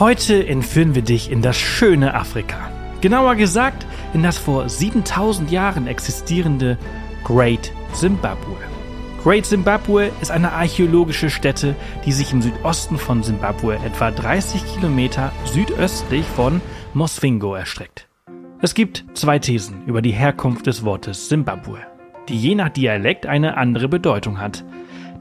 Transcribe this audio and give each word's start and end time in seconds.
Heute 0.00 0.46
entführen 0.48 0.94
wir 0.94 1.02
dich 1.02 1.30
in 1.30 1.42
das 1.42 1.58
schöne 1.58 2.14
Afrika. 2.14 2.70
Genauer 3.02 3.34
gesagt 3.34 3.86
in 4.14 4.22
das 4.22 4.38
vor 4.38 4.66
7000 4.66 5.50
Jahren 5.50 5.86
existierende 5.86 6.78
Great 7.22 7.70
Zimbabwe. 7.92 8.56
Great 9.22 9.44
Zimbabwe 9.44 10.10
ist 10.22 10.30
eine 10.30 10.52
archäologische 10.52 11.28
Stätte, 11.28 11.76
die 12.06 12.12
sich 12.12 12.32
im 12.32 12.40
Südosten 12.40 12.96
von 12.96 13.22
Zimbabwe 13.22 13.74
etwa 13.84 14.10
30 14.10 14.62
Kilometer 14.74 15.32
südöstlich 15.44 16.24
von 16.24 16.62
Mosvingo 16.94 17.54
erstreckt. 17.54 18.08
Es 18.62 18.72
gibt 18.72 19.04
zwei 19.12 19.38
Thesen 19.38 19.84
über 19.84 20.00
die 20.00 20.12
Herkunft 20.12 20.66
des 20.66 20.82
Wortes 20.82 21.28
Zimbabwe, 21.28 21.80
die 22.30 22.38
je 22.38 22.54
nach 22.54 22.70
Dialekt 22.70 23.26
eine 23.26 23.58
andere 23.58 23.88
Bedeutung 23.88 24.40
hat. 24.40 24.64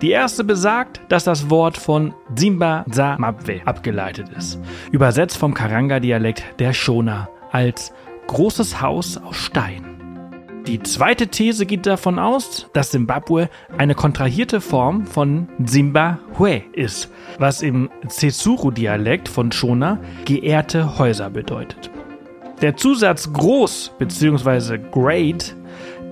Die 0.01 0.11
erste 0.11 0.45
besagt, 0.45 1.01
dass 1.09 1.25
das 1.25 1.49
Wort 1.49 1.77
von 1.77 2.13
Zimba 2.33 2.85
Zamabwe 2.89 3.61
abgeleitet 3.65 4.29
ist, 4.29 4.57
übersetzt 4.91 5.37
vom 5.37 5.53
Karanga-Dialekt 5.53 6.43
der 6.59 6.71
Shona 6.71 7.27
als 7.51 7.91
großes 8.27 8.81
Haus 8.81 9.17
aus 9.17 9.35
Stein. 9.35 9.89
Die 10.67 10.81
zweite 10.83 11.27
These 11.27 11.65
geht 11.65 11.85
davon 11.85 12.17
aus, 12.17 12.69
dass 12.73 12.91
Zimbabwe 12.91 13.49
eine 13.77 13.93
kontrahierte 13.93 14.61
Form 14.61 15.05
von 15.05 15.49
Zimbabwe 15.65 16.63
ist, 16.71 17.11
was 17.37 17.61
im 17.61 17.89
Cesuru-Dialekt 18.07 19.27
von 19.27 19.51
Shona 19.51 19.99
geehrte 20.23 20.97
Häuser 20.97 21.29
bedeutet. 21.29 21.91
Der 22.61 22.77
Zusatz 22.77 23.33
groß 23.33 23.93
bzw. 23.97 24.77
great 24.91 25.55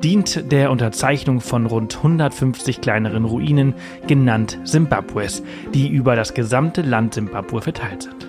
dient 0.03 0.52
der 0.52 0.72
Unterzeichnung 0.72 1.41
von 1.41 1.66
rund 1.66 1.97
150 1.97 2.81
kleineren 2.81 3.25
Ruinen, 3.25 3.74
genannt 4.08 4.59
Simbabwes, 4.63 5.44
die 5.74 5.88
über 5.88 6.16
das 6.16 6.34
gesamte 6.34 6.81
Land 6.81 7.16
Simbabwe 7.16 7.62
verteilt 7.62 8.03
sind. 8.03 8.28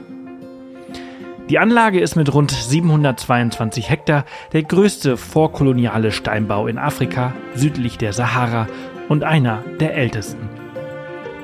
Die 1.51 1.59
Anlage 1.59 2.01
ist 2.01 2.15
mit 2.15 2.33
rund 2.35 2.51
722 2.51 3.89
Hektar 3.89 4.25
der 4.53 4.65
größte 4.65 5.17
vorkoloniale 5.17 6.13
Steinbau 6.13 6.67
in 6.67 6.77
Afrika 6.77 7.33
südlich 7.55 7.97
der 7.97 8.13
Sahara 8.13 8.67
und 9.09 9.25
einer 9.25 9.65
der 9.81 9.95
ältesten. 9.95 10.49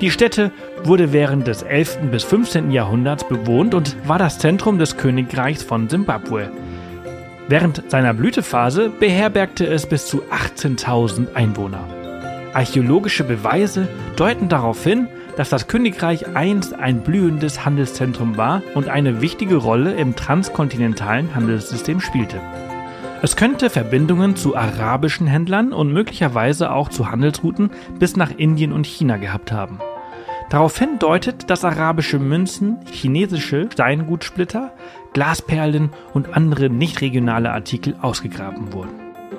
Die 0.03 0.11
Stätte 0.11 0.53
wurde 0.83 1.13
während 1.13 1.47
des 1.47 1.63
11. 1.63 2.11
bis 2.11 2.25
15. 2.25 2.71
Jahrhunderts 2.71 3.25
bewohnt 3.25 3.75
und 3.75 3.97
war 4.07 4.19
das 4.19 4.39
Zentrum 4.39 4.79
des 4.79 4.99
Königreichs 4.99 5.63
von 5.63 5.89
Simbabwe. 5.89 6.51
Während 7.47 7.91
seiner 7.91 8.15
Blütephase 8.15 8.89
beherbergte 8.89 9.67
es 9.67 9.87
bis 9.87 10.07
zu 10.07 10.23
18.000 10.31 11.35
Einwohner. 11.35 11.87
Archäologische 12.55 13.25
Beweise 13.25 13.89
deuten 14.17 14.49
darauf 14.49 14.83
hin, 14.83 15.09
dass 15.37 15.51
das 15.51 15.67
Königreich 15.67 16.35
einst 16.35 16.75
ein 16.75 17.03
blühendes 17.03 17.65
Handelszentrum 17.65 18.37
war 18.37 18.63
und 18.75 18.89
eine 18.89 19.21
wichtige 19.21 19.57
Rolle 19.57 19.93
im 19.95 20.17
transkontinentalen 20.17 21.35
Handelssystem 21.35 22.01
spielte. 22.01 22.41
Es 23.21 23.37
könnte 23.37 23.69
Verbindungen 23.69 24.37
zu 24.37 24.57
arabischen 24.57 25.27
Händlern 25.27 25.73
und 25.73 25.93
möglicherweise 25.93 26.71
auch 26.71 26.89
zu 26.89 27.11
Handelsrouten 27.11 27.71
bis 27.99 28.17
nach 28.17 28.31
Indien 28.37 28.73
und 28.73 28.87
China 28.87 29.17
gehabt 29.17 29.51
haben. 29.51 29.81
Daraufhin 30.55 31.01
deutet, 31.01 31.51
dass 31.51 31.65
arabische 31.65 32.21
Münzen, 32.21 32.79
chinesische 32.89 33.69
Steingutsplitter, 33.73 34.71
Glasperlen 35.13 35.91
und 36.13 36.37
andere 36.37 36.71
nicht 36.71 37.01
regionale 37.01 37.51
Artikel 37.51 37.97
ausgegraben 38.01 38.73
wurden. 38.73 38.93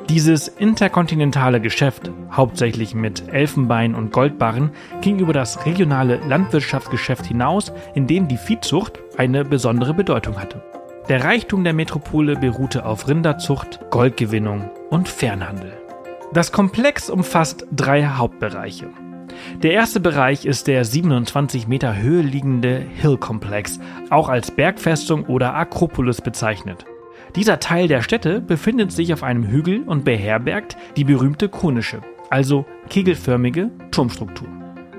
Dieses 0.09 0.49
interkontinentale 0.49 1.61
Geschäft, 1.61 2.11
hauptsächlich 2.33 2.95
mit 2.95 3.29
Elfenbein 3.29 3.95
und 3.95 4.11
Goldbarren, 4.11 4.71
ging 4.99 5.19
über 5.19 5.31
das 5.31 5.65
regionale 5.65 6.17
Landwirtschaftsgeschäft 6.27 7.25
hinaus, 7.25 7.71
in 7.93 8.07
dem 8.07 8.27
die 8.27 8.35
Viehzucht 8.35 8.99
eine 9.15 9.45
besondere 9.45 9.93
Bedeutung 9.93 10.37
hatte. 10.37 10.61
Der 11.07 11.23
Reichtum 11.23 11.63
der 11.63 11.71
Metropole 11.71 12.35
beruhte 12.35 12.85
auf 12.85 13.07
Rinderzucht, 13.07 13.79
Goldgewinnung 13.89 14.69
und 14.89 15.07
Fernhandel. 15.07 15.77
Das 16.33 16.51
Komplex 16.51 17.09
umfasst 17.09 17.65
drei 17.71 18.05
Hauptbereiche. 18.05 18.89
Der 19.61 19.71
erste 19.71 19.99
Bereich 19.99 20.45
ist 20.45 20.67
der 20.67 20.85
27 20.85 21.67
Meter 21.67 21.97
Höhe 21.97 22.21
liegende 22.21 22.83
Hill-Komplex, 22.95 23.79
auch 24.09 24.29
als 24.29 24.51
Bergfestung 24.51 25.25
oder 25.25 25.55
Akropolis 25.55 26.21
bezeichnet. 26.21 26.85
Dieser 27.35 27.59
Teil 27.59 27.87
der 27.87 28.01
Städte 28.01 28.39
befindet 28.39 28.91
sich 28.91 29.13
auf 29.13 29.23
einem 29.23 29.45
Hügel 29.45 29.83
und 29.83 30.05
beherbergt 30.05 30.77
die 30.95 31.03
berühmte 31.03 31.49
konische, 31.49 32.01
also 32.29 32.65
kegelförmige 32.89 33.71
Turmstruktur. 33.91 34.47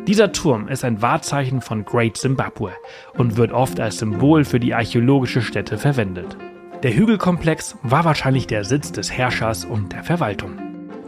Dieser 0.06 0.32
Turm 0.32 0.68
ist 0.68 0.84
ein 0.84 1.02
Wahrzeichen 1.02 1.60
von 1.60 1.84
Great 1.84 2.16
Zimbabwe 2.16 2.72
und 3.16 3.36
wird 3.36 3.52
oft 3.52 3.80
als 3.80 3.98
Symbol 3.98 4.44
für 4.44 4.60
die 4.60 4.74
archäologische 4.74 5.42
Stätte 5.42 5.78
verwendet. 5.78 6.36
Der 6.82 6.94
Hügelkomplex 6.94 7.76
war 7.82 8.04
wahrscheinlich 8.04 8.46
der 8.46 8.64
Sitz 8.64 8.92
des 8.92 9.10
Herrschers 9.10 9.64
und 9.64 9.92
der 9.92 10.04
Verwaltung. 10.04 10.52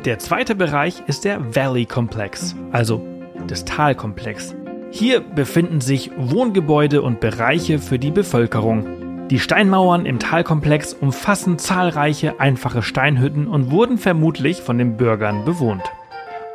Der 0.05 0.19
zweite 0.19 0.55
Bereich 0.55 1.03
ist 1.07 1.25
der 1.25 1.55
Valley 1.55 1.85
Komplex, 1.85 2.57
also 2.73 3.07
des 3.51 3.65
Talkomplex. 3.65 4.55
Hier 4.91 5.21
befinden 5.21 5.81
sich 5.81 6.11
Wohngebäude 6.17 7.03
und 7.03 7.21
Bereiche 7.21 7.79
für 7.79 7.99
die 7.99 8.11
Bevölkerung. 8.11 9.29
Die 9.29 9.39
Steinmauern 9.39 10.07
im 10.07 10.19
Talkomplex 10.19 10.95
umfassen 10.95 11.59
zahlreiche 11.59 12.41
einfache 12.41 12.83
Steinhütten 12.83 13.47
und 13.47 13.71
wurden 13.71 13.99
vermutlich 13.99 14.63
von 14.63 14.79
den 14.79 14.97
Bürgern 14.97 15.45
bewohnt. 15.45 15.83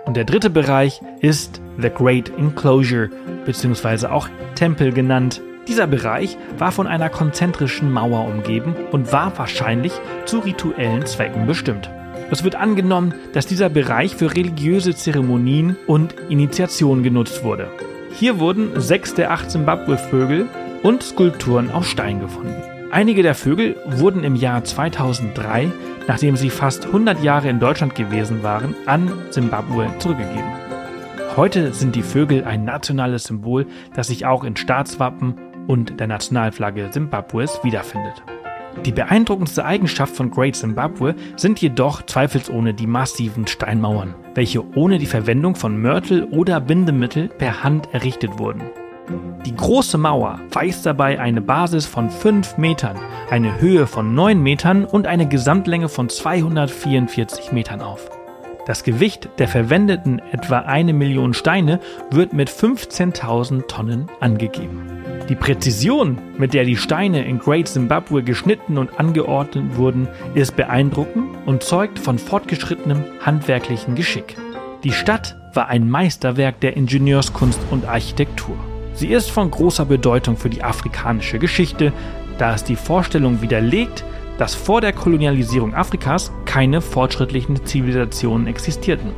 Und 0.05 0.17
der 0.17 0.25
dritte 0.25 0.49
Bereich 0.49 1.01
ist 1.21 1.61
The 1.77 1.89
Great 1.89 2.31
Enclosure, 2.37 3.09
beziehungsweise 3.45 4.11
auch 4.11 4.27
Tempel 4.55 4.91
genannt. 4.91 5.41
Dieser 5.67 5.87
Bereich 5.87 6.37
war 6.57 6.71
von 6.71 6.87
einer 6.87 7.09
konzentrischen 7.09 7.91
Mauer 7.91 8.25
umgeben 8.25 8.75
und 8.91 9.13
war 9.13 9.37
wahrscheinlich 9.37 9.93
zu 10.25 10.39
rituellen 10.39 11.05
Zwecken 11.05 11.45
bestimmt. 11.45 11.89
Es 12.33 12.43
wird 12.43 12.55
angenommen, 12.55 13.13
dass 13.33 13.45
dieser 13.45 13.69
Bereich 13.69 14.15
für 14.15 14.35
religiöse 14.35 14.95
Zeremonien 14.95 15.77
und 15.85 16.15
Initiationen 16.29 17.03
genutzt 17.03 17.43
wurde. 17.43 17.69
Hier 18.11 18.39
wurden 18.39 18.81
sechs 18.81 19.13
der 19.13 19.29
acht 19.29 19.51
Simbabwe-Vögel 19.51 20.47
und 20.81 21.03
Skulpturen 21.03 21.69
aus 21.69 21.85
Stein 21.85 22.21
gefunden. 22.21 22.55
Einige 22.89 23.21
der 23.21 23.35
Vögel 23.35 23.75
wurden 23.85 24.23
im 24.23 24.35
Jahr 24.35 24.63
2003, 24.63 25.71
nachdem 26.07 26.35
sie 26.35 26.49
fast 26.49 26.87
100 26.87 27.21
Jahre 27.21 27.49
in 27.49 27.59
Deutschland 27.59 27.93
gewesen 27.93 28.41
waren, 28.41 28.73
an 28.87 29.11
Simbabwe 29.29 29.93
zurückgegeben. 29.99 30.51
Heute 31.37 31.71
sind 31.71 31.95
die 31.95 32.01
Vögel 32.01 32.45
ein 32.45 32.65
nationales 32.65 33.25
Symbol, 33.25 33.67
das 33.93 34.07
sich 34.07 34.25
auch 34.25 34.43
in 34.43 34.55
Staatswappen 34.55 35.35
und 35.67 35.99
der 35.99 36.07
Nationalflagge 36.07 36.91
Simbabwes 36.91 37.59
wiederfindet. 37.63 38.23
Die 38.85 38.91
beeindruckendste 38.91 39.63
Eigenschaft 39.63 40.15
von 40.15 40.29
Great 40.29 40.55
Zimbabwe 40.55 41.15
sind 41.37 41.61
jedoch 41.61 42.01
zweifelsohne 42.01 42.73
die 42.73 42.87
massiven 42.87 43.47
Steinmauern, 43.47 44.15
welche 44.35 44.63
ohne 44.75 44.97
die 44.97 45.05
Verwendung 45.05 45.55
von 45.55 45.81
Mörtel 45.81 46.25
oder 46.25 46.59
Bindemittel 46.59 47.29
per 47.29 47.63
Hand 47.63 47.87
errichtet 47.93 48.39
wurden. 48.39 48.61
Die 49.45 49.55
große 49.55 49.97
Mauer 49.97 50.39
weist 50.51 50.85
dabei 50.85 51.19
eine 51.19 51.41
Basis 51.41 51.85
von 51.85 52.09
5 52.09 52.57
Metern, 52.57 52.97
eine 53.29 53.59
Höhe 53.59 53.87
von 53.87 54.15
9 54.15 54.41
Metern 54.41 54.85
und 54.85 55.07
eine 55.07 55.27
Gesamtlänge 55.27 55.89
von 55.89 56.09
244 56.09 57.51
Metern 57.51 57.81
auf. 57.81 58.09
Das 58.65 58.83
Gewicht 58.83 59.29
der 59.39 59.49
verwendeten 59.49 60.21
etwa 60.31 60.59
eine 60.59 60.93
Million 60.93 61.33
Steine 61.33 61.81
wird 62.11 62.31
mit 62.31 62.49
15.000 62.49 63.67
Tonnen 63.67 64.09
angegeben. 64.21 64.87
Die 65.27 65.35
Präzision, 65.35 66.17
mit 66.37 66.53
der 66.53 66.63
die 66.63 66.77
Steine 66.77 67.25
in 67.25 67.39
Great 67.39 67.67
Zimbabwe 67.67 68.23
geschnitten 68.23 68.77
und 68.77 68.99
angeordnet 68.99 69.75
wurden, 69.75 70.07
ist 70.33 70.55
beeindruckend 70.55 71.25
und 71.45 71.63
zeugt 71.63 71.99
von 71.99 72.17
fortgeschrittenem 72.17 73.03
handwerklichen 73.19 73.95
Geschick. 73.95 74.37
Die 74.85 74.91
Stadt 74.91 75.37
war 75.53 75.67
ein 75.67 75.89
Meisterwerk 75.89 76.61
der 76.61 76.77
Ingenieurskunst 76.77 77.59
und 77.69 77.85
Architektur. 77.85 78.55
Sie 78.93 79.07
ist 79.07 79.29
von 79.29 79.51
großer 79.51 79.85
Bedeutung 79.85 80.37
für 80.37 80.49
die 80.49 80.63
afrikanische 80.63 81.39
Geschichte, 81.39 81.91
da 82.37 82.53
es 82.53 82.63
die 82.63 82.75
Vorstellung 82.75 83.41
widerlegt, 83.41 84.05
dass 84.37 84.55
vor 84.55 84.81
der 84.81 84.93
Kolonialisierung 84.93 85.73
Afrikas 85.73 86.31
keine 86.45 86.81
fortschrittlichen 86.81 87.65
Zivilisationen 87.65 88.47
existierten. 88.47 89.11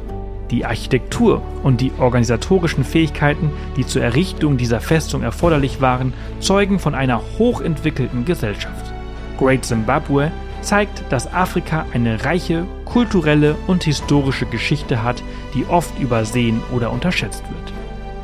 Die 0.51 0.65
Architektur 0.65 1.41
und 1.63 1.81
die 1.81 1.91
organisatorischen 1.97 2.83
Fähigkeiten, 2.83 3.49
die 3.77 3.85
zur 3.85 4.03
Errichtung 4.03 4.57
dieser 4.57 4.79
Festung 4.79 5.23
erforderlich 5.23 5.81
waren, 5.81 6.13
zeugen 6.39 6.77
von 6.79 6.93
einer 6.93 7.21
hochentwickelten 7.39 8.25
Gesellschaft. 8.25 8.93
Great 9.37 9.65
Zimbabwe 9.65 10.31
zeigt, 10.61 11.03
dass 11.09 11.31
Afrika 11.33 11.85
eine 11.93 12.23
reiche 12.25 12.65
kulturelle 12.85 13.55
und 13.67 13.83
historische 13.83 14.45
Geschichte 14.45 15.03
hat, 15.03 15.21
die 15.53 15.65
oft 15.65 15.97
übersehen 15.99 16.61
oder 16.73 16.91
unterschätzt 16.91 17.43
wird. 17.49 17.73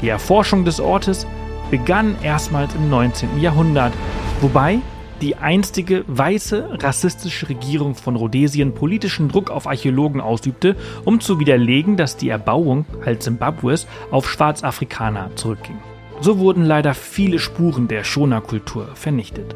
Die 0.02 0.10
Erforschung 0.10 0.66
des 0.66 0.80
Ortes 0.80 1.28
begann 1.70 2.16
erstmals 2.22 2.74
im 2.76 2.90
19. 2.90 3.40
Jahrhundert, 3.40 3.94
wobei 4.42 4.80
die 5.22 5.36
einstige 5.36 6.04
weiße 6.08 6.80
rassistische 6.82 7.50
Regierung 7.50 7.96
von 7.96 8.16
Rhodesien 8.16 8.74
politischen 8.74 9.30
Druck 9.30 9.52
auf 9.52 9.68
Archäologen 9.68 10.20
ausübte, 10.20 10.76
um 11.06 11.20
zu 11.20 11.40
widerlegen, 11.40 11.96
dass 11.96 12.18
die 12.18 12.30
Erbauung 12.30 12.86
als 13.06 13.26
Simbabwes 13.26 13.88
auf 14.10 14.30
Schwarzafrikaner 14.30 15.30
zurückging. 15.36 15.78
So 16.20 16.40
wurden 16.40 16.66
leider 16.66 16.94
viele 16.94 17.40
Spuren 17.40 17.88
der 17.88 18.04
Shona-Kultur 18.04 18.90
vernichtet. 18.96 19.56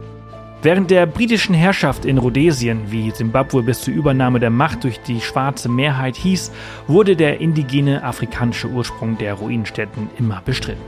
Während 0.62 0.90
der 0.90 1.06
britischen 1.06 1.54
Herrschaft 1.54 2.06
in 2.06 2.18
Rhodesien, 2.18 2.92
wie 2.92 3.12
Simbabwe 3.12 3.62
bis 3.62 3.82
zur 3.82 3.94
Übernahme 3.94 4.40
der 4.40 4.50
Macht 4.50 4.84
durch 4.84 5.00
die 5.02 5.22
schwarze 5.22 5.70
Mehrheit 5.70 6.16
hieß, 6.16 6.52
wurde 6.88 7.16
der 7.16 7.40
indigene 7.40 8.04
afrikanische 8.04 8.68
Ursprung 8.70 9.18
der 9.20 9.36
Ruinenstätten 9.36 10.10
immer 10.18 10.42
bestritten. 10.44 10.82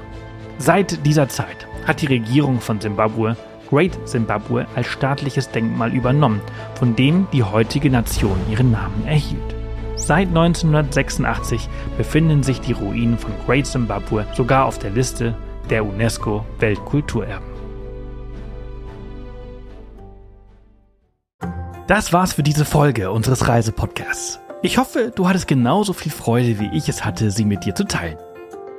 Seit 0.58 1.06
dieser 1.06 1.30
Zeit 1.30 1.68
hat 1.86 2.02
die 2.02 2.08
Regierung 2.08 2.60
von 2.60 2.82
Simbabwe 2.82 3.38
Great 3.70 3.98
Zimbabwe 4.08 4.66
als 4.76 4.88
staatliches 4.88 5.52
Denkmal 5.52 5.94
übernommen, 5.94 6.42
von 6.76 6.96
dem 6.96 7.28
die 7.34 7.44
heutige 7.44 7.90
Nation 7.90 8.38
ihren 8.50 8.72
Namen 8.72 9.06
erhielt. 9.06 9.56
Seit 9.96 10.28
1986 10.28 11.68
befinden 11.98 12.44
sich 12.44 12.62
die 12.62 12.74
Ruinen 12.74 13.18
von 13.18 13.32
Great 13.46 13.66
Zimbabwe 13.66 14.26
sogar 14.34 14.66
auf 14.66 14.80
der 14.80 14.92
Liste 14.92 15.36
der 15.70 15.86
UNESCO 15.86 16.46
Weltkulturerben. 16.60 17.58
Das 21.88 22.12
war's 22.12 22.34
für 22.34 22.44
diese 22.44 22.66
Folge 22.66 23.12
unseres 23.12 23.48
Reisepodcasts. 23.48 24.40
Ich 24.62 24.78
hoffe, 24.78 25.12
du 25.16 25.28
hattest 25.28 25.48
genauso 25.48 25.94
viel 25.94 26.12
Freude, 26.12 26.60
wie 26.60 26.70
ich 26.76 26.90
es 26.90 27.06
hatte, 27.06 27.32
sie 27.32 27.46
mit 27.46 27.64
dir 27.64 27.76
zu 27.76 27.86
teilen. 27.86 28.18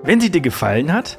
Wenn 0.02 0.20
sie 0.20 0.31
dir 0.31 0.41
gefallen 0.41 0.93
hat, 0.93 1.19